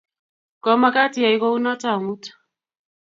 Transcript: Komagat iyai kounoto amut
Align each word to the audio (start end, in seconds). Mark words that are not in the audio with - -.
Komagat 0.63 1.13
iyai 1.19 1.37
kounoto 1.41 1.87
amut 1.95 2.23